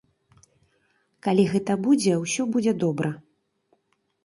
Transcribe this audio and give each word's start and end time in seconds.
Калі 1.27 1.43
гэта 1.51 1.77
будзе, 1.85 2.17
усё 2.23 2.43
будзе 2.57 2.73
добра. 2.87 3.09